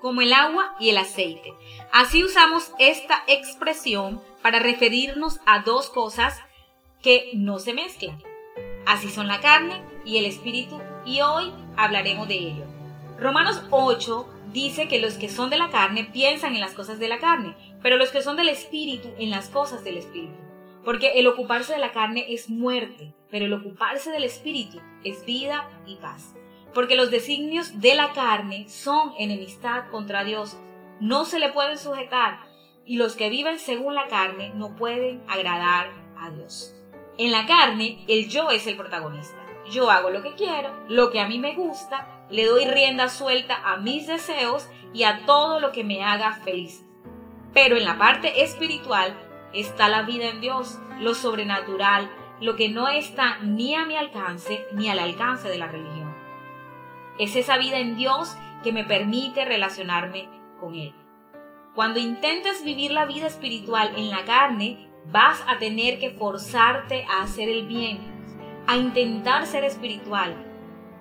[0.00, 1.52] como el agua y el aceite.
[1.92, 6.38] Así usamos esta expresión para referirnos a dos cosas
[7.02, 8.22] que no se mezclan.
[8.86, 12.64] Así son la carne y el espíritu y hoy hablaremos de ello.
[13.18, 17.08] Romanos 8 dice que los que son de la carne piensan en las cosas de
[17.08, 20.34] la carne, pero los que son del espíritu en las cosas del espíritu.
[20.84, 25.68] Porque el ocuparse de la carne es muerte, pero el ocuparse del espíritu es vida
[25.86, 26.34] y paz.
[26.74, 30.56] Porque los designios de la carne son enemistad contra Dios,
[31.00, 32.40] no se le pueden sujetar,
[32.84, 36.74] y los que viven según la carne no pueden agradar a Dios.
[37.18, 39.36] En la carne, el yo es el protagonista.
[39.70, 43.60] Yo hago lo que quiero, lo que a mí me gusta, le doy rienda suelta
[43.64, 46.84] a mis deseos y a todo lo que me haga feliz.
[47.52, 49.14] Pero en la parte espiritual
[49.52, 52.10] está la vida en Dios, lo sobrenatural,
[52.40, 55.99] lo que no está ni a mi alcance ni al alcance de la religión.
[57.18, 60.28] Es esa vida en Dios que me permite relacionarme
[60.60, 60.94] con Él.
[61.74, 67.22] Cuando intentes vivir la vida espiritual en la carne, vas a tener que forzarte a
[67.22, 67.98] hacer el bien,
[68.66, 70.34] a intentar ser espiritual,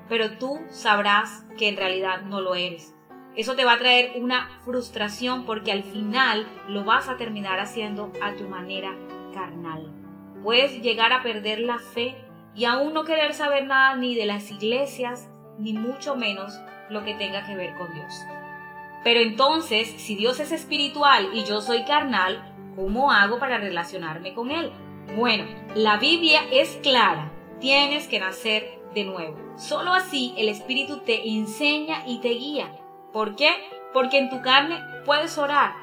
[0.07, 2.95] pero tú sabrás que en realidad no lo eres.
[3.35, 8.11] Eso te va a traer una frustración porque al final lo vas a terminar haciendo
[8.21, 8.95] a tu manera
[9.33, 9.93] carnal.
[10.43, 12.15] Puedes llegar a perder la fe
[12.55, 15.29] y aún no querer saber nada ni de las iglesias,
[15.59, 18.13] ni mucho menos lo que tenga que ver con Dios.
[19.03, 24.51] Pero entonces, si Dios es espiritual y yo soy carnal, ¿cómo hago para relacionarme con
[24.51, 24.71] Él?
[25.15, 27.31] Bueno, la Biblia es clara.
[27.59, 29.37] Tienes que nacer de nuevo.
[29.57, 32.71] Solo así el Espíritu te enseña y te guía.
[33.13, 33.49] ¿Por qué?
[33.93, 35.73] Porque en tu carne puedes orar,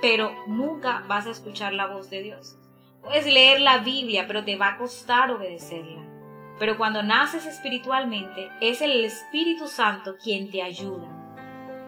[0.00, 2.58] pero nunca vas a escuchar la voz de Dios.
[3.02, 6.11] Puedes leer la Biblia, pero te va a costar obedecerla.
[6.62, 11.08] Pero cuando naces espiritualmente, es el Espíritu Santo quien te ayuda.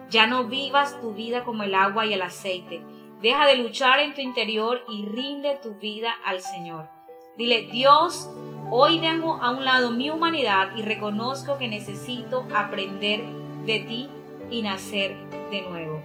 [0.09, 2.83] Ya no vivas tu vida como el agua y el aceite.
[3.21, 6.89] Deja de luchar en tu interior y rinde tu vida al Señor.
[7.37, 8.29] Dile, Dios,
[8.69, 13.23] hoy dejo a un lado mi humanidad y reconozco que necesito aprender
[13.65, 14.09] de ti
[14.51, 15.15] y nacer
[15.51, 16.03] de nuevo.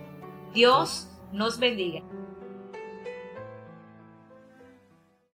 [0.54, 2.02] Dios nos bendiga.